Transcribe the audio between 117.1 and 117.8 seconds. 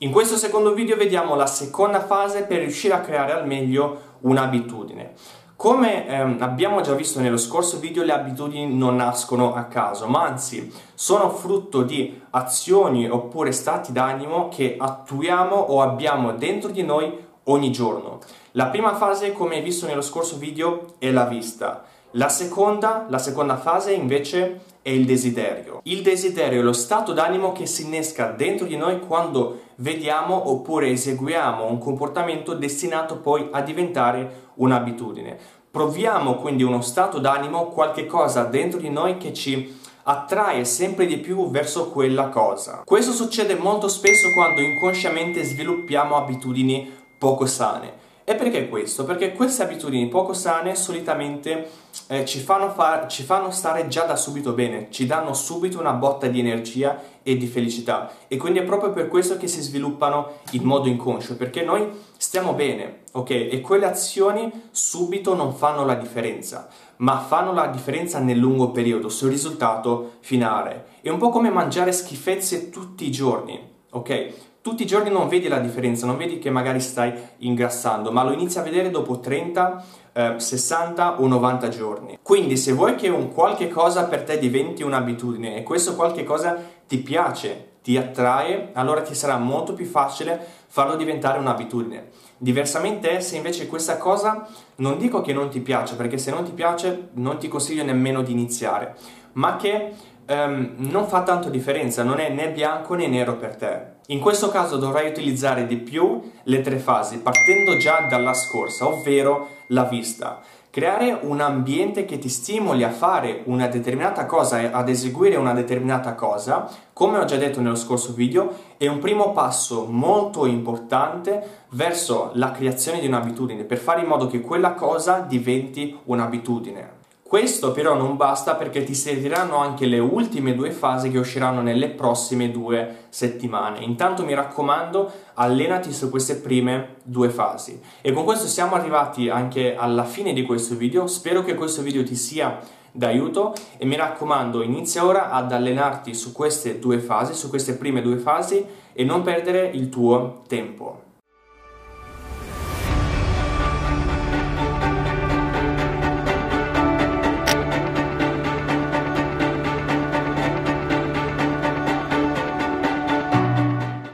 ho già detto nello